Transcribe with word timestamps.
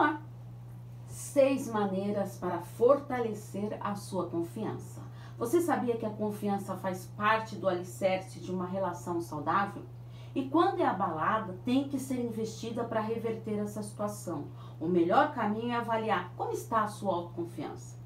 lá. 0.00 0.22
Seis 1.06 1.68
maneiras 1.68 2.38
para 2.38 2.60
fortalecer 2.60 3.76
a 3.80 3.94
sua 3.94 4.28
confiança. 4.28 5.02
Você 5.38 5.60
sabia 5.60 5.96
que 5.96 6.06
a 6.06 6.10
confiança 6.10 6.76
faz 6.76 7.06
parte 7.16 7.56
do 7.56 7.68
alicerce 7.68 8.40
de 8.40 8.50
uma 8.50 8.66
relação 8.66 9.20
saudável? 9.20 9.82
E 10.34 10.48
quando 10.48 10.80
é 10.80 10.86
abalada, 10.86 11.58
tem 11.64 11.88
que 11.88 11.98
ser 11.98 12.20
investida 12.20 12.84
para 12.84 13.00
reverter 13.00 13.58
essa 13.58 13.82
situação. 13.82 14.44
O 14.78 14.86
melhor 14.86 15.34
caminho 15.34 15.72
é 15.72 15.76
avaliar 15.76 16.32
como 16.36 16.52
está 16.52 16.84
a 16.84 16.88
sua 16.88 17.14
autoconfiança. 17.14 17.98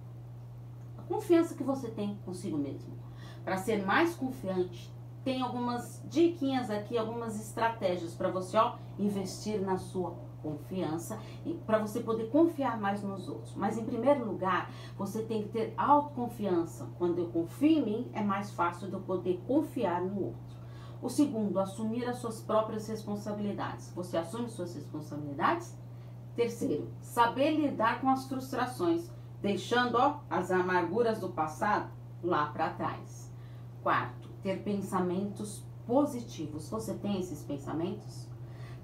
A 0.96 1.02
confiança 1.02 1.54
que 1.54 1.62
você 1.62 1.90
tem 1.90 2.18
consigo 2.24 2.56
mesmo. 2.56 2.94
Para 3.44 3.58
ser 3.58 3.84
mais 3.84 4.14
confiante, 4.14 4.90
tem 5.24 5.40
algumas 5.40 6.02
diquinhas 6.08 6.70
aqui, 6.70 6.98
algumas 6.98 7.40
estratégias 7.40 8.14
para 8.14 8.30
você 8.30 8.56
ó, 8.56 8.76
investir 8.98 9.60
na 9.60 9.78
sua 9.78 10.14
confiança 10.42 11.18
e 11.46 11.54
para 11.54 11.78
você 11.78 12.00
poder 12.00 12.28
confiar 12.28 12.78
mais 12.78 13.02
nos 13.02 13.26
outros. 13.28 13.54
Mas 13.56 13.78
em 13.78 13.84
primeiro 13.84 14.26
lugar, 14.26 14.70
você 14.96 15.22
tem 15.22 15.42
que 15.42 15.48
ter 15.48 15.72
autoconfiança. 15.76 16.86
Quando 16.98 17.18
eu 17.18 17.28
confio 17.28 17.78
em 17.78 17.84
mim, 17.84 18.10
é 18.12 18.22
mais 18.22 18.50
fácil 18.50 18.88
de 18.88 18.92
eu 18.92 19.00
poder 19.00 19.42
confiar 19.46 20.02
no 20.02 20.26
outro. 20.26 20.54
O 21.00 21.08
segundo, 21.08 21.58
assumir 21.58 22.06
as 22.06 22.18
suas 22.18 22.40
próprias 22.40 22.86
responsabilidades. 22.86 23.92
Você 23.94 24.16
assume 24.16 24.48
suas 24.48 24.74
responsabilidades? 24.74 25.76
Terceiro, 26.36 26.90
saber 27.00 27.52
lidar 27.52 28.00
com 28.00 28.10
as 28.10 28.26
frustrações, 28.26 29.10
deixando 29.40 29.96
ó, 29.96 30.20
as 30.28 30.50
amarguras 30.50 31.20
do 31.20 31.28
passado 31.28 31.90
lá 32.22 32.46
para 32.46 32.70
trás. 32.70 33.32
Quarto, 33.82 34.23
ter 34.44 34.62
pensamentos 34.62 35.64
positivos. 35.86 36.68
Você 36.68 36.92
tem 36.94 37.18
esses 37.18 37.42
pensamentos? 37.42 38.28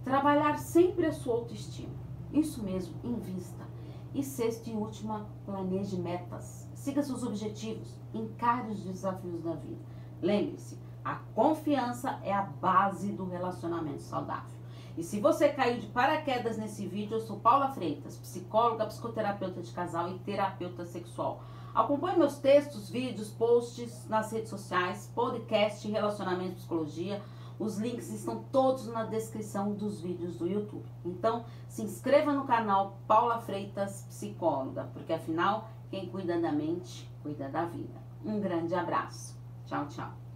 Trabalhar 0.03 0.59
sempre 0.59 1.05
a 1.07 1.13
sua 1.13 1.35
autoestima. 1.35 1.95
Isso 2.33 2.65
mesmo, 2.65 2.95
invista. 3.05 3.69
E 4.15 4.25
sexto 4.25 4.69
e 4.69 4.73
última, 4.73 5.29
planeje 5.45 6.01
metas. 6.01 6.67
Siga 6.75 7.03
seus 7.03 7.23
objetivos, 7.23 7.95
encare 8.15 8.71
os 8.71 8.83
desafios 8.83 9.43
da 9.43 9.53
vida. 9.53 9.83
Lembre-se, 10.23 10.79
a 11.05 11.17
confiança 11.35 12.19
é 12.25 12.33
a 12.33 12.43
base 12.43 13.13
do 13.13 13.27
relacionamento 13.27 14.03
saudável. 14.03 14.59
E 14.97 15.05
se 15.05 15.21
você 15.21 15.51
caiu 15.51 15.79
de 15.79 15.87
paraquedas 15.89 16.57
nesse 16.57 16.87
vídeo, 16.87 17.17
eu 17.17 17.21
sou 17.21 17.39
Paula 17.39 17.69
Freitas, 17.69 18.17
psicóloga, 18.17 18.87
psicoterapeuta 18.87 19.61
de 19.61 19.71
casal 19.73 20.11
e 20.11 20.19
terapeuta 20.21 20.85
sexual. 20.85 21.43
Acompanhe 21.75 22.19
meus 22.19 22.39
textos, 22.39 22.91
vídeos, 22.91 23.31
posts 23.31 24.09
nas 24.09 24.33
redes 24.33 24.51
sociais, 24.51 25.11
podcast, 25.15 25.89
relacionamento, 25.89 26.57
psicologia. 26.57 27.23
Os 27.59 27.79
links 27.79 28.11
estão 28.11 28.43
todos 28.51 28.89
na 28.89 29.05
descrição 29.05 29.73
dos 29.75 30.01
vídeos 30.01 30.37
do 30.37 30.49
YouTube. 30.49 30.89
Então, 31.05 31.45
se 31.69 31.83
inscreva 31.83 32.33
no 32.33 32.45
canal 32.45 32.99
Paula 33.07 33.39
Freitas 33.39 34.07
Psicóloga, 34.09 34.89
porque 34.93 35.13
afinal, 35.13 35.69
quem 35.91 36.09
cuida 36.09 36.41
da 36.41 36.51
mente, 36.51 37.09
cuida 37.23 37.49
da 37.49 37.65
vida. 37.67 38.01
Um 38.25 38.41
grande 38.41 38.75
abraço. 38.75 39.39
Tchau, 39.67 39.87
tchau. 39.89 40.30